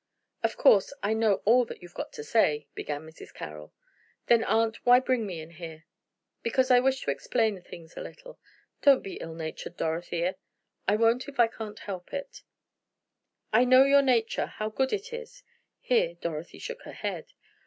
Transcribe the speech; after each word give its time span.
"Of 0.41 0.57
course 0.57 0.93
I 1.03 1.13
know 1.13 1.43
all 1.45 1.63
that 1.65 1.83
you've 1.83 1.93
got 1.93 2.11
to 2.13 2.23
say," 2.23 2.65
began 2.73 3.05
Mrs. 3.05 3.31
Carroll. 3.31 3.71
"Then, 4.25 4.43
aunt, 4.45 4.83
why 4.83 4.99
bring 4.99 5.27
me 5.27 5.39
in 5.41 5.51
here?" 5.51 5.83
"Because 6.41 6.71
I 6.71 6.79
wish 6.79 7.01
to 7.03 7.11
explain 7.11 7.61
things 7.61 7.95
a 7.95 8.01
little. 8.01 8.39
Don't 8.81 9.03
be 9.03 9.17
ill 9.17 9.35
natured, 9.35 9.77
Dorothea." 9.77 10.37
"I 10.87 10.95
won't 10.95 11.27
if 11.27 11.39
I 11.39 11.45
can 11.45 11.75
help 11.77 12.15
it." 12.15 12.41
"I 13.53 13.63
know 13.63 13.83
your 13.85 14.01
nature, 14.01 14.47
how 14.47 14.69
good 14.71 14.91
it 14.91 15.13
is." 15.13 15.43
Here 15.79 16.15
Dorothy 16.15 16.57
shook 16.57 16.81
her 16.81 16.93
head. 16.93 17.33